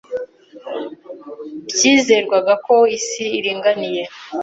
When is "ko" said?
2.65-2.75